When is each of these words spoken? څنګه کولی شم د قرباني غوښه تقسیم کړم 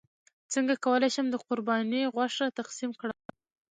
څنګه 0.53 0.73
کولی 0.85 1.09
شم 1.15 1.27
د 1.31 1.35
قرباني 1.45 2.01
غوښه 2.13 2.45
تقسیم 2.59 2.91
کړم 2.99 3.17